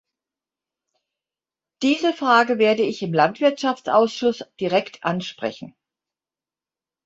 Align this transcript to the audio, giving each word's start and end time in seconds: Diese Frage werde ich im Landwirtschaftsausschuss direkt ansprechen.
Diese 1.83 2.11
Frage 2.13 2.57
werde 2.57 2.81
ich 2.81 3.03
im 3.03 3.13
Landwirtschaftsausschuss 3.13 4.43
direkt 4.59 5.03
ansprechen. 5.03 5.75